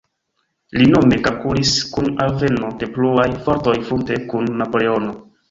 Li 0.77 0.85
nome 0.93 1.19
kalkulis 1.27 1.73
kun 1.97 2.09
alveno 2.25 2.71
de 2.85 2.89
pluaj 2.97 3.27
fortoj 3.45 3.77
frunte 3.91 4.19
kun 4.35 4.53
Napoleono. 4.65 5.17